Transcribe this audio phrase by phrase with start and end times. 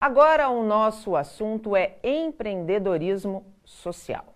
[0.00, 4.26] Agora o nosso assunto é empreendedorismo social.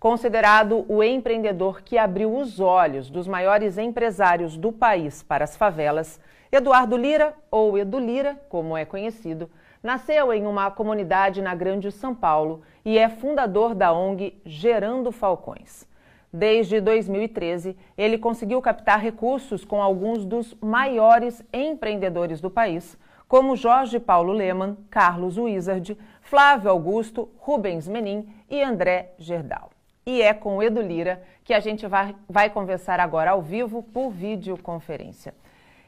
[0.00, 6.18] Considerado o empreendedor que abriu os olhos dos maiores empresários do país para as favelas,
[6.50, 9.50] Eduardo Lira, ou Edu Lira, como é conhecido,
[9.82, 15.86] nasceu em uma comunidade na Grande São Paulo e é fundador da ONG Gerando Falcões.
[16.32, 22.96] Desde 2013, ele conseguiu captar recursos com alguns dos maiores empreendedores do país,
[23.32, 29.70] como Jorge Paulo Leman, Carlos Wizard, Flávio Augusto, Rubens Menin e André Gerdau.
[30.04, 33.82] E é com o Edu Lira que a gente vai, vai conversar agora ao vivo
[33.84, 35.32] por videoconferência.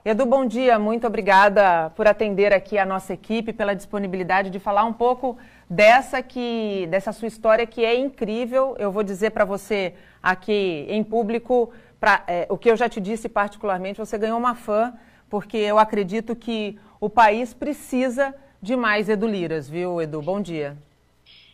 [0.06, 4.84] Edu, bom dia, muito obrigada por atender aqui a nossa equipe, pela disponibilidade de falar
[4.84, 5.36] um pouco
[5.68, 8.74] dessa que dessa sua história que é incrível.
[8.78, 9.92] Eu vou dizer para você
[10.22, 11.70] aqui em público
[12.00, 14.94] pra, é, o que eu já te disse particularmente, você ganhou uma fã,
[15.28, 20.22] porque eu acredito que o país precisa de mais Edu Liras, viu, Edu?
[20.22, 20.74] Bom dia.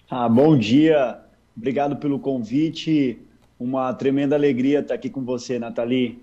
[0.08, 1.20] Ah, bom dia.
[1.56, 3.20] Obrigado pelo convite.
[3.58, 6.22] Uma tremenda alegria estar aqui com você, Nathalie.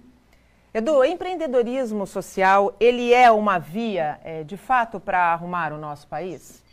[0.73, 6.63] Edu, empreendedorismo social, ele é uma via, é, de fato, para arrumar o nosso país?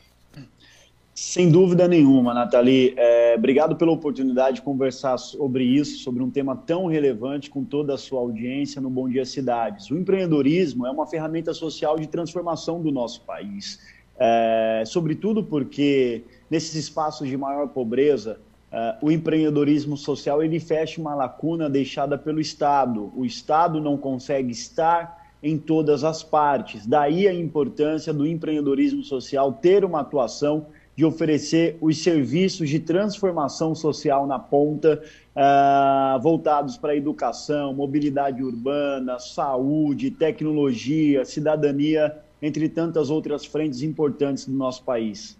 [1.14, 2.92] Sem dúvida nenhuma, Nathalie.
[2.96, 7.94] É, obrigado pela oportunidade de conversar sobre isso, sobre um tema tão relevante com toda
[7.94, 9.88] a sua audiência no Bom Dia Cidades.
[9.92, 13.78] O empreendedorismo é uma ferramenta social de transformação do nosso país.
[14.18, 18.40] É, sobretudo porque nesses espaços de maior pobreza,
[18.72, 23.12] é, o empreendedorismo social ele fecha uma lacuna deixada pelo Estado.
[23.14, 26.84] O Estado não consegue estar em todas as partes.
[26.86, 33.74] Daí a importância do empreendedorismo social ter uma atuação de oferecer os serviços de transformação
[33.74, 35.02] social na ponta,
[35.34, 44.52] uh, voltados para educação, mobilidade urbana, saúde, tecnologia, cidadania, entre tantas outras frentes importantes do
[44.52, 45.36] nosso país.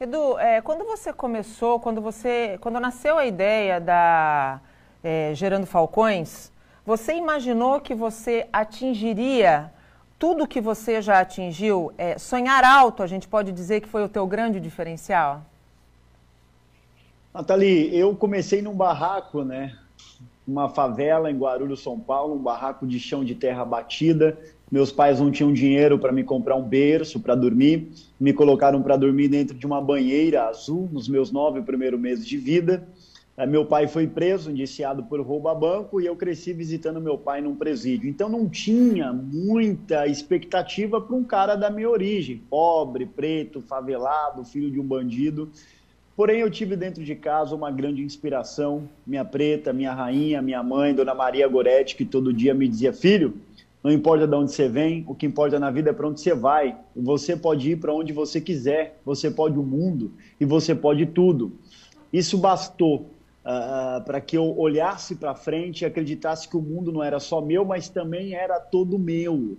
[0.00, 4.60] Edu, é, quando você começou, quando você, quando nasceu a ideia da
[5.02, 6.52] é, Gerando Falcões,
[6.86, 9.72] você imaginou que você atingiria
[10.18, 14.08] tudo que você já atingiu, é, sonhar alto, a gente pode dizer que foi o
[14.08, 15.42] teu grande diferencial?
[17.32, 19.76] Nathalie, eu comecei num barraco, né?
[20.46, 24.36] Uma favela em Guarulhos, São Paulo, um barraco de chão de terra batida.
[24.70, 28.96] Meus pais não tinham dinheiro para me comprar um berço para dormir, me colocaram para
[28.96, 32.86] dormir dentro de uma banheira azul nos meus nove primeiros meses de vida.
[33.38, 37.16] É, meu pai foi preso, indiciado por roubo a banco, e eu cresci visitando meu
[37.16, 38.10] pai num presídio.
[38.10, 44.68] Então não tinha muita expectativa para um cara da minha origem, pobre, preto, favelado, filho
[44.68, 45.48] de um bandido.
[46.16, 50.92] Porém, eu tive dentro de casa uma grande inspiração, minha preta, minha rainha, minha mãe,
[50.92, 53.34] Dona Maria Goretti, que todo dia me dizia: Filho,
[53.84, 56.34] não importa de onde você vem, o que importa na vida é para onde você
[56.34, 56.76] vai.
[56.96, 60.10] Você pode ir para onde você quiser, você pode o mundo
[60.40, 61.52] e você pode tudo.
[62.12, 63.06] Isso bastou
[63.48, 67.40] uh, para que eu olhasse para frente e acreditasse que o mundo não era só
[67.40, 69.56] meu, mas também era todo meu.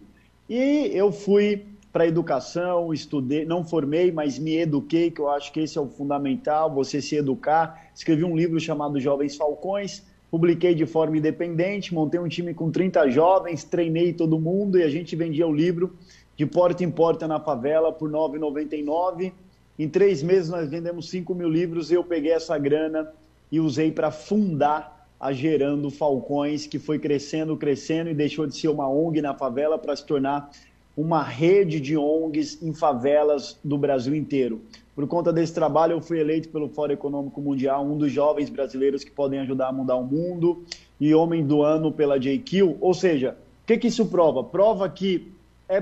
[0.48, 5.62] E eu fui para educação, estudei, não formei, mas me eduquei, que eu acho que
[5.62, 7.90] esse é o fundamental, você se educar.
[7.96, 13.10] Escrevi um livro chamado Jovens Falcões, publiquei de forma independente, montei um time com 30
[13.10, 15.96] jovens, treinei todo mundo e a gente vendia o livro
[16.38, 19.34] de porta em porta na favela por R$ 9,99.
[19.80, 23.12] Em três meses nós vendemos 5 mil livros e eu peguei essa grana
[23.52, 28.70] e usei para fundar a Gerando Falcões, que foi crescendo, crescendo e deixou de ser
[28.70, 30.50] uma ONG na favela para se tornar
[30.96, 34.62] uma rede de ONGs em favelas do Brasil inteiro.
[34.96, 39.04] Por conta desse trabalho, eu fui eleito pelo Fórum Econômico Mundial um dos jovens brasileiros
[39.04, 40.64] que podem ajudar a mudar o mundo
[41.00, 42.78] e Homem do Ano pela JQ.
[42.82, 44.44] Ou seja, o que, que isso prova?
[44.44, 45.32] Prova que
[45.70, 45.78] é,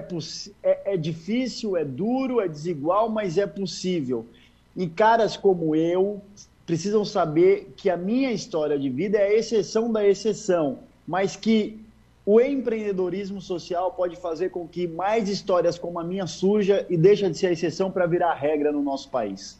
[0.62, 4.26] é, é difícil, é duro, é desigual, mas é possível.
[4.76, 6.22] E caras como eu,
[6.68, 11.80] precisam saber que a minha história de vida é a exceção da exceção, mas que
[12.26, 17.30] o empreendedorismo social pode fazer com que mais histórias como a minha surja e deixa
[17.30, 19.58] de ser a exceção para virar regra no nosso país.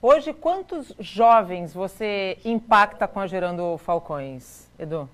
[0.00, 5.06] Hoje, quantos jovens você impacta com a Gerando Falcões, Edu?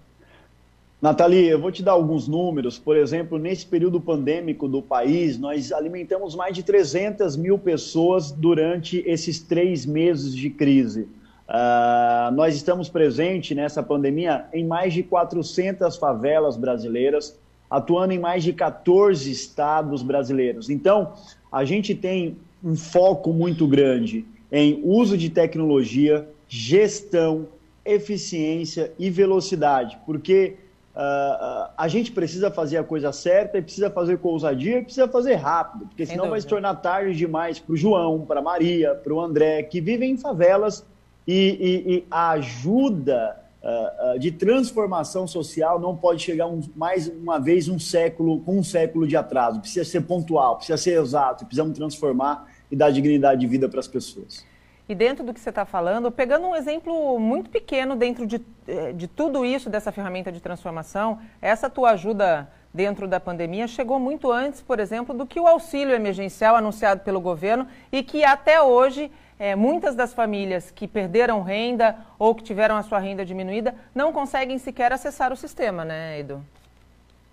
[1.03, 2.79] Nathalie, eu vou te dar alguns números.
[2.79, 9.03] Por exemplo, nesse período pandêmico do país, nós alimentamos mais de 300 mil pessoas durante
[9.05, 11.09] esses três meses de crise.
[11.49, 17.38] Uh, nós estamos presentes nessa pandemia em mais de 400 favelas brasileiras,
[17.70, 20.70] atuando em mais de 14 estados brasileiros.
[20.70, 21.12] Então,
[21.52, 27.46] a gente tem um foco muito grande em uso de tecnologia, gestão,
[27.85, 30.56] eficiência e velocidade, porque
[30.94, 35.06] uh, a gente precisa fazer a coisa certa e precisa fazer com ousadia e precisa
[35.08, 39.12] fazer rápido, porque senão vai se tornar tarde demais para o João, para Maria, para
[39.12, 40.87] o André, que vivem em favelas
[41.26, 47.09] e, e, e a ajuda uh, uh, de transformação social não pode chegar um, mais
[47.09, 49.61] uma vez um século com um século de atraso.
[49.61, 53.88] Precisa ser pontual, precisa ser exato, precisamos transformar e dar dignidade de vida para as
[53.88, 54.44] pessoas.
[54.87, 58.38] E dentro do que você está falando, pegando um exemplo muito pequeno dentro de,
[58.69, 63.99] eh, de tudo isso, dessa ferramenta de transformação, essa tua ajuda dentro da pandemia chegou
[63.99, 68.61] muito antes, por exemplo, do que o auxílio emergencial anunciado pelo governo e que até
[68.61, 73.75] hoje é, muitas das famílias que perderam renda ou que tiveram a sua renda diminuída
[73.95, 76.41] não conseguem sequer acessar o sistema, né, Edu?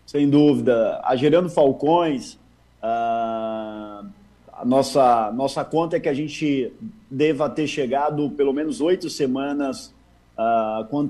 [0.05, 0.99] Sem dúvida.
[1.03, 2.33] A Gerando Falcões,
[2.83, 4.05] uh,
[4.51, 6.73] a nossa, nossa conta é que a gente
[7.09, 9.93] deva ter chegado pelo menos oito semanas
[10.37, 11.09] uh,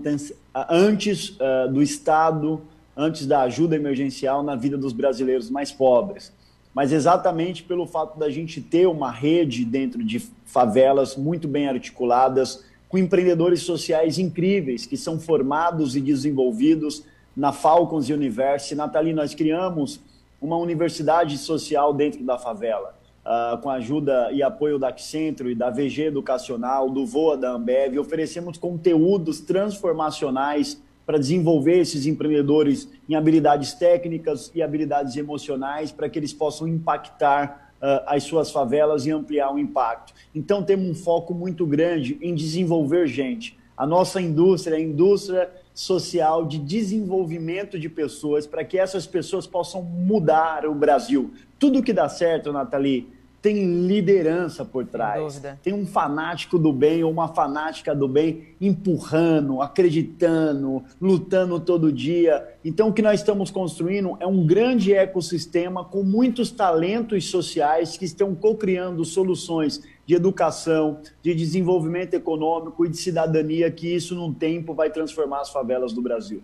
[0.69, 2.61] antes uh, do Estado,
[2.95, 6.33] antes da ajuda emergencial na vida dos brasileiros mais pobres
[6.73, 12.63] mas exatamente pelo fato da gente ter uma rede dentro de favelas muito bem articuladas,
[12.87, 18.75] com empreendedores sociais incríveis que são formados e desenvolvidos na Falcons University.
[18.75, 19.99] Nathalie, nós criamos
[20.41, 25.55] uma universidade social dentro da favela, uh, com a ajuda e apoio da Accentro e
[25.55, 27.97] da VG Educacional, do VOA da Ambev.
[27.99, 36.19] Oferecemos conteúdos transformacionais para desenvolver esses empreendedores em habilidades técnicas e habilidades emocionais para que
[36.19, 40.13] eles possam impactar uh, as suas favelas e ampliar o impacto.
[40.33, 43.57] Então, temos um foco muito grande em desenvolver gente.
[43.75, 49.47] A nossa indústria é a indústria social de desenvolvimento de pessoas para que essas pessoas
[49.47, 51.31] possam mudar o Brasil.
[51.57, 53.07] Tudo que dá certo, Nathalie,
[53.41, 55.41] tem liderança por trás.
[55.63, 62.47] Tem um fanático do bem ou uma fanática do bem empurrando, acreditando, lutando todo dia.
[62.63, 68.05] Então, o que nós estamos construindo é um grande ecossistema com muitos talentos sociais que
[68.05, 74.75] estão co-criando soluções de educação, de desenvolvimento econômico e de cidadania, que isso, num tempo,
[74.75, 76.43] vai transformar as favelas do Brasil.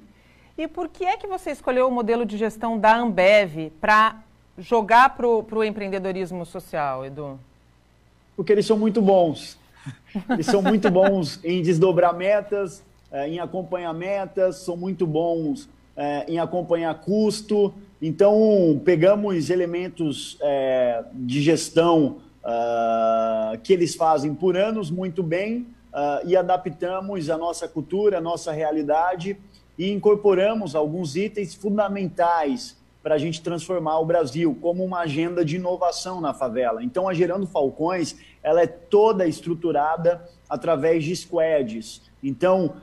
[0.57, 4.23] E por que é que você escolheu o modelo de gestão da Ambev para
[4.57, 7.39] jogar para o empreendedorismo social, Edu?
[8.35, 9.57] Porque eles são muito bons.
[10.29, 16.25] Eles são muito bons em desdobrar metas, eh, em acompanhar metas, são muito bons eh,
[16.27, 17.73] em acompanhar custo.
[18.01, 22.17] Então, pegamos elementos eh, de gestão
[23.61, 25.67] que eles fazem por anos muito bem
[26.25, 29.35] e adaptamos a nossa cultura, a nossa realidade
[29.77, 32.76] e incorporamos alguns itens fundamentais
[33.07, 36.83] para a gente transformar o Brasil como uma agenda de inovação na favela.
[36.83, 42.01] Então, a Gerando Falcões, ela é toda estruturada através de squads.
[42.21, 42.75] Então,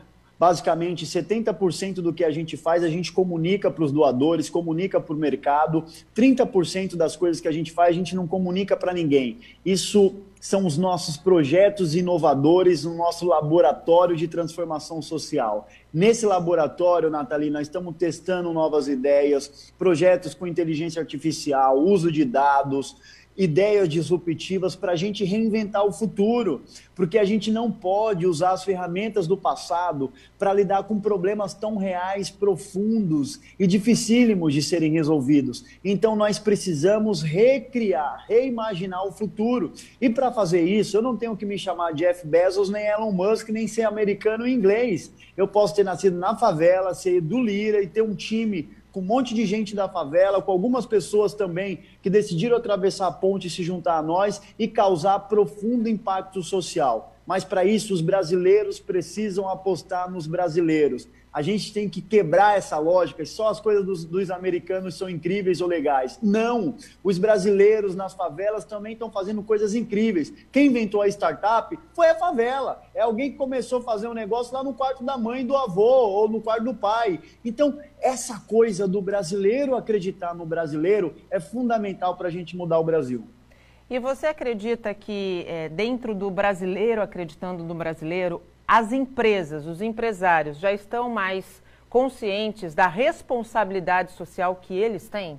[0.44, 5.14] basicamente 70% do que a gente faz a gente comunica para os doadores, comunica para
[5.14, 9.38] o mercado, 30% das coisas que a gente faz a gente não comunica para ninguém.
[9.64, 15.66] Isso são os nossos projetos inovadores no nosso laboratório de transformação social.
[15.90, 22.96] Nesse laboratório, Nathalie, nós estamos testando novas ideias, projetos com inteligência artificial, uso de dados,
[23.36, 26.62] ideias disruptivas para a gente reinventar o futuro,
[26.94, 31.76] porque a gente não pode usar as ferramentas do passado para lidar com problemas tão
[31.76, 35.64] reais, profundos e dificílimos de serem resolvidos.
[35.84, 39.72] Então nós precisamos recriar, reimaginar o futuro.
[40.00, 43.48] E para fazer isso, eu não tenho que me chamar Jeff Bezos, nem Elon Musk,
[43.48, 45.12] nem ser americano em inglês.
[45.36, 49.02] Eu posso ter nascido na favela, ser do Lira e ter um time com um
[49.02, 53.50] monte de gente da favela, com algumas pessoas também que decidiram atravessar a ponte e
[53.50, 57.12] se juntar a nós e causar profundo impacto social.
[57.26, 62.78] Mas para isso, os brasileiros precisam apostar nos brasileiros a gente tem que quebrar essa
[62.78, 66.16] lógica, só as coisas dos, dos, americanos são incríveis ou legais.
[66.22, 66.76] Não!
[67.02, 70.32] Os brasileiros nas favelas também estão fazendo coisas incríveis.
[70.52, 72.80] Quem inventou a startup foi a favela.
[72.94, 75.82] É alguém que começou a fazer um negócio lá no quarto da mãe do avô,
[75.82, 77.18] ou no quarto do pai.
[77.44, 82.84] Então, essa coisa do brasileiro acreditar no brasileiro é fundamental para a gente mudar o
[82.84, 83.26] Brasil.
[83.90, 90.58] E você acredita que, é, dentro do brasileiro acreditando no brasileiro, as empresas, os empresários
[90.58, 95.38] já estão mais conscientes da responsabilidade social que eles têm?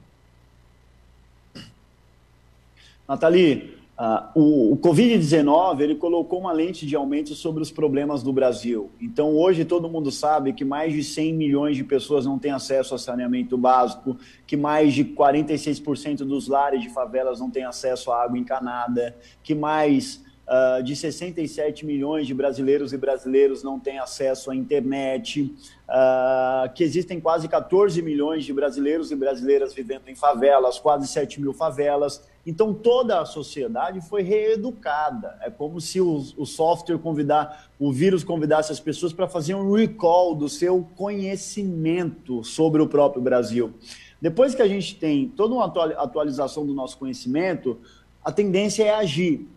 [3.08, 8.32] Nathalie, uh, o, o Covid-19 ele colocou uma lente de aumento sobre os problemas do
[8.32, 8.90] Brasil.
[9.02, 12.96] Então, hoje todo mundo sabe que mais de 100 milhões de pessoas não têm acesso
[12.96, 14.18] a saneamento básico,
[14.48, 19.54] que mais de 46% dos lares de favelas não têm acesso à água encanada, que
[19.54, 25.54] mais uh, de 67 milhões de brasileiros e brasileiros não têm acesso à internet,
[25.88, 31.42] uh, que existem quase 14 milhões de brasileiros e brasileiras vivendo em favelas, quase 7
[31.42, 32.24] mil favelas.
[32.46, 35.38] Então, toda a sociedade foi reeducada.
[35.42, 39.74] É como se o, o software convidar, o vírus convidasse as pessoas para fazer um
[39.74, 43.74] recall do seu conhecimento sobre o próprio Brasil.
[44.22, 47.80] Depois que a gente tem toda uma atualização do nosso conhecimento,
[48.24, 49.48] a tendência é agir.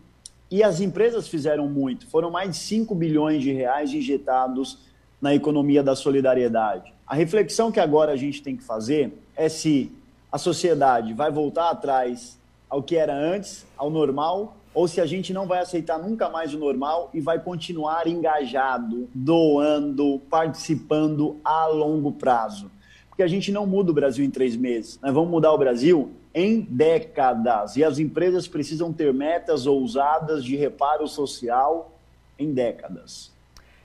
[0.50, 2.06] E as empresas fizeram muito.
[2.06, 4.78] Foram mais de 5 bilhões de reais injetados
[5.20, 6.92] na economia da solidariedade.
[7.06, 9.92] A reflexão que agora a gente tem que fazer é se
[10.30, 12.38] a sociedade vai voltar atrás
[12.68, 16.54] ao que era antes, ao normal, ou se a gente não vai aceitar nunca mais
[16.54, 22.70] o normal e vai continuar engajado, doando, participando a longo prazo.
[23.18, 24.96] Porque a gente não muda o Brasil em três meses.
[25.02, 27.76] Nós vamos mudar o Brasil em décadas.
[27.76, 31.90] E as empresas precisam ter metas ousadas de reparo social
[32.38, 33.32] em décadas.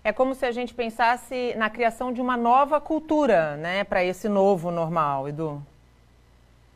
[0.03, 4.29] É como se a gente pensasse na criação de uma nova cultura, né, para esse
[4.29, 5.59] novo normal, Edu.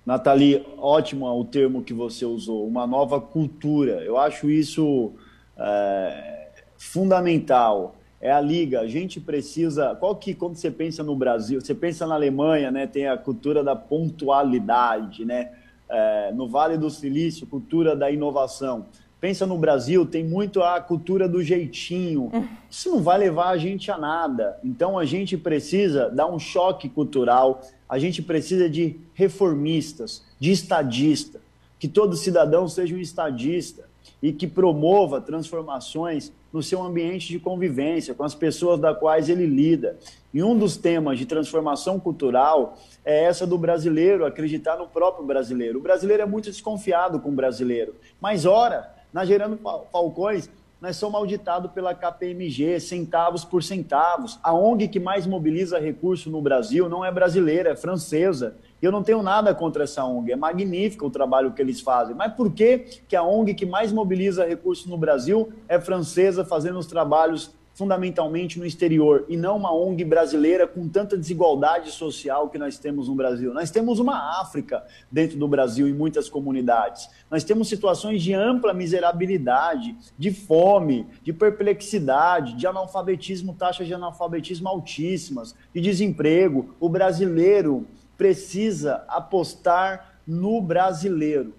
[0.04, 4.04] Nathalie, ótimo o termo que você usou, uma nova cultura.
[4.04, 5.12] Eu acho isso
[5.56, 7.97] é, fundamental.
[8.20, 8.82] É a liga.
[8.82, 9.96] A gente precisa.
[9.96, 12.88] Qual que, quando você pensa no Brasil, você pensa na Alemanha, né?
[12.88, 15.52] Tem a cultura da pontualidade, né?
[15.90, 18.86] É, no Vale do Silício, cultura da inovação.
[19.20, 22.32] Pensa no Brasil, tem muito a cultura do jeitinho.
[22.70, 24.60] Isso não vai levar a gente a nada.
[24.64, 31.40] Então a gente precisa dar um choque cultural a gente precisa de reformistas, de estadista,
[31.80, 33.88] que todo cidadão seja um estadista
[34.22, 39.46] e que promova transformações no seu ambiente de convivência, com as pessoas das quais ele
[39.46, 39.98] lida.
[40.34, 45.80] E um dos temas de transformação cultural é essa do brasileiro, acreditar no próprio brasileiro.
[45.80, 49.58] O brasileiro é muito desconfiado com o brasileiro, mas ora, na Gerando
[49.92, 54.40] Falcões, nós somos auditados pela KPMG, centavos por centavos.
[54.44, 58.56] A ONG que mais mobiliza recurso no Brasil não é brasileira, é francesa.
[58.80, 62.16] Eu não tenho nada contra essa ONG, é magnífico o trabalho que eles fazem.
[62.16, 66.78] Mas por que, que a ONG que mais mobiliza recurso no Brasil é francesa, fazendo
[66.78, 72.58] os trabalhos fundamentalmente no exterior e não uma ONG brasileira com tanta desigualdade social que
[72.58, 73.54] nós temos no Brasil.
[73.54, 77.08] Nós temos uma África dentro do Brasil em muitas comunidades.
[77.30, 84.68] Nós temos situações de ampla miserabilidade, de fome, de perplexidade, de analfabetismo, taxas de analfabetismo
[84.68, 86.74] altíssimas, de desemprego.
[86.80, 87.86] O brasileiro
[88.18, 91.54] precisa apostar no brasileiro.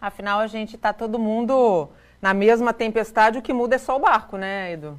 [0.00, 1.90] Afinal, a gente está todo mundo
[2.22, 4.98] na mesma tempestade, o que muda é só o barco, né, Edu?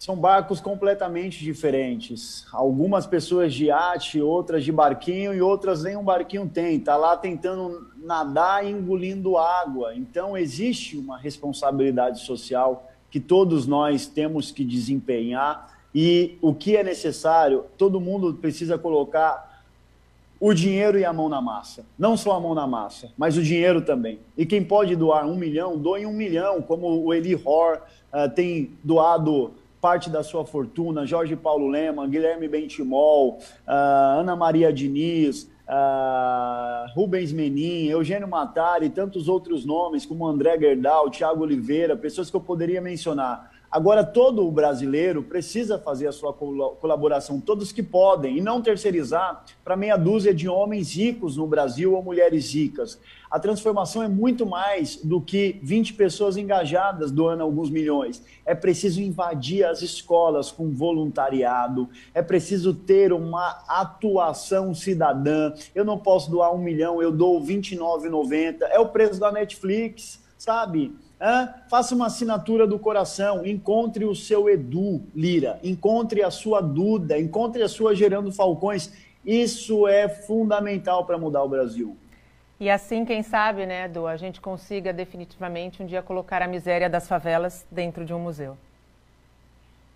[0.00, 2.46] São barcos completamente diferentes.
[2.50, 6.80] Algumas pessoas de iate, outras de barquinho e outras nem um barquinho tem.
[6.80, 9.94] Tá lá tentando nadar e engolindo água.
[9.94, 16.82] Então existe uma responsabilidade social que todos nós temos que desempenhar e o que é
[16.82, 19.66] necessário, todo mundo precisa colocar
[20.40, 21.84] o dinheiro e a mão na massa.
[21.98, 24.18] Não só a mão na massa, mas o dinheiro também.
[24.34, 27.82] E quem pode doar um milhão, doe um milhão, como o Eli Hor
[28.14, 34.72] uh, tem doado parte da sua fortuna, Jorge Paulo Lema, Guilherme Bentimol, uh, Ana Maria
[34.72, 42.28] Diniz, uh, Rubens Menin, Eugênio Matari tantos outros nomes, como André Gerdau, Thiago Oliveira, pessoas
[42.28, 43.49] que eu poderia mencionar.
[43.70, 49.44] Agora, todo o brasileiro precisa fazer a sua colaboração, todos que podem, e não terceirizar
[49.62, 52.98] para meia dúzia de homens ricos no Brasil ou mulheres ricas.
[53.30, 58.20] A transformação é muito mais do que 20 pessoas engajadas doando alguns milhões.
[58.44, 65.52] É preciso invadir as escolas com voluntariado, é preciso ter uma atuação cidadã.
[65.72, 68.62] Eu não posso doar um milhão, eu dou R$29,90.
[68.62, 70.92] É o preço da Netflix, sabe?
[71.68, 77.62] Faça uma assinatura do coração, encontre o seu Edu Lira, encontre a sua Duda, encontre
[77.62, 78.90] a sua Gerando Falcões.
[79.24, 81.94] Isso é fundamental para mudar o Brasil.
[82.58, 86.88] E assim, quem sabe, né, Edu, a gente consiga definitivamente um dia colocar a miséria
[86.88, 88.56] das favelas dentro de um museu.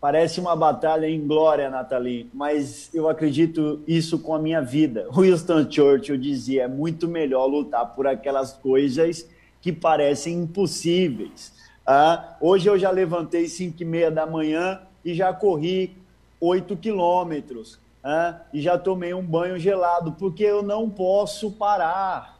[0.00, 5.08] Parece uma batalha em glória, Nathalie, mas eu acredito isso com a minha vida.
[5.12, 9.26] Winston Churchill dizia: é muito melhor lutar por aquelas coisas
[9.64, 11.54] que parecem impossíveis.
[11.86, 15.96] Ah, hoje eu já levantei 5 e meia da manhã e já corri
[16.38, 17.78] 8 quilômetros.
[18.02, 22.38] Ah, e já tomei um banho gelado, porque eu não posso parar.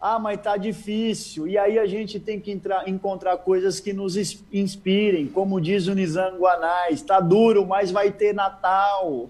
[0.00, 1.48] Ah, mas tá difícil.
[1.48, 4.16] E aí a gente tem que entrar, encontrar coisas que nos
[4.52, 9.28] inspirem, como diz o Nizam Guanais, tá duro, mas vai ter Natal.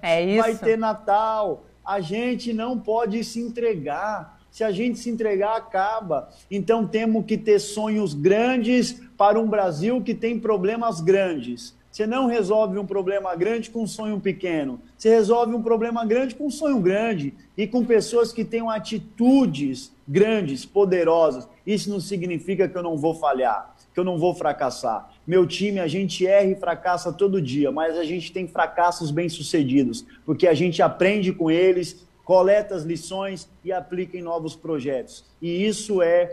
[0.00, 0.42] É isso.
[0.42, 1.64] Vai ter Natal.
[1.84, 6.30] A gente não pode se entregar Se a gente se entregar, acaba.
[6.50, 11.76] Então temos que ter sonhos grandes para um Brasil que tem problemas grandes.
[11.92, 14.80] Você não resolve um problema grande com um sonho pequeno.
[14.96, 19.92] Você resolve um problema grande com um sonho grande e com pessoas que tenham atitudes
[20.08, 21.48] grandes, poderosas.
[21.64, 25.08] Isso não significa que eu não vou falhar, que eu não vou fracassar.
[25.24, 30.04] Meu time, a gente erra e fracassa todo dia, mas a gente tem fracassos bem-sucedidos,
[30.26, 35.24] porque a gente aprende com eles, coleta as lições e aplica em novos projetos.
[35.40, 36.26] E isso é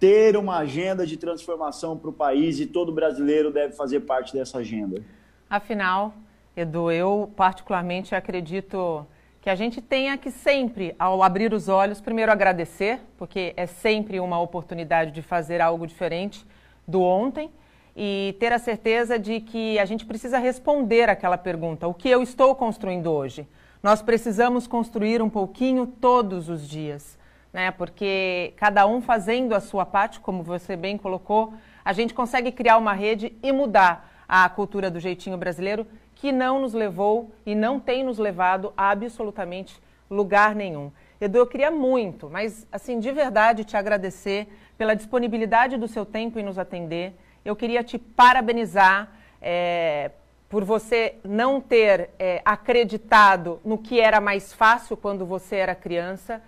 [0.00, 4.56] ter uma agenda de transformação para o país e todo brasileiro deve fazer parte dessa
[4.60, 5.02] agenda.
[5.50, 6.14] Afinal,
[6.56, 9.06] Edu, eu particularmente acredito
[9.42, 14.20] que a gente tenha que sempre, ao abrir os olhos, primeiro agradecer, porque é sempre
[14.20, 16.46] uma oportunidade de fazer algo diferente
[16.88, 17.50] do ontem
[17.94, 22.22] e ter a certeza de que a gente precisa responder aquela pergunta: o que eu
[22.22, 23.46] estou construindo hoje?
[23.82, 27.18] Nós precisamos construir um pouquinho todos os dias
[27.52, 27.70] né?
[27.70, 31.52] Porque cada um fazendo a sua parte, como você bem colocou,
[31.84, 36.60] a gente consegue criar uma rede e mudar a cultura do jeitinho brasileiro que não
[36.60, 40.90] nos levou e não tem nos levado a absolutamente lugar nenhum.
[41.20, 44.48] Edu, eu queria muito, mas assim, de verdade te agradecer
[44.78, 47.14] pela disponibilidade do seu tempo em nos atender.
[47.44, 49.10] Eu queria te parabenizar
[49.40, 50.12] é,
[50.52, 56.42] por você não ter é, acreditado no que era mais fácil quando você era criança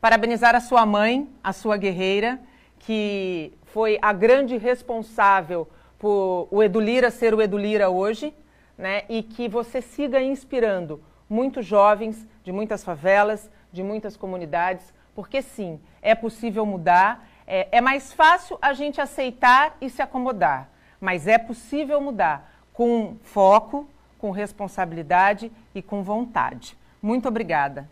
[0.00, 2.38] Parabenizar a sua mãe, a sua guerreira,
[2.78, 8.32] que foi a grande responsável por o Edulira ser o Edulira hoje,
[8.76, 9.02] né?
[9.08, 15.80] E que você siga inspirando muitos jovens de muitas favelas, de muitas comunidades, porque sim,
[16.00, 17.28] é possível mudar.
[17.44, 23.16] É, é mais fácil a gente aceitar e se acomodar, mas é possível mudar com
[23.24, 23.88] foco,
[24.20, 26.76] com responsabilidade e com vontade.
[27.02, 27.88] Muito obrigada.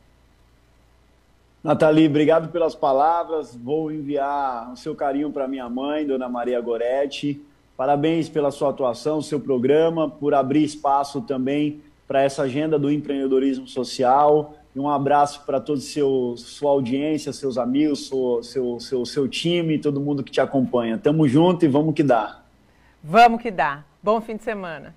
[1.65, 3.57] Nathalie, obrigado pelas palavras.
[3.57, 7.45] Vou enviar o seu carinho para minha mãe, Dona Maria Goretti.
[7.77, 13.67] Parabéns pela sua atuação, seu programa, por abrir espaço também para essa agenda do empreendedorismo
[13.67, 14.55] social.
[14.73, 20.01] E um abraço para toda sua audiência, seus amigos, seu, seu, seu, seu time, todo
[20.01, 20.97] mundo que te acompanha.
[20.97, 22.41] Tamo junto e vamos que dá.
[23.03, 23.83] Vamos que dá.
[24.07, 24.95] Bom fim de semana.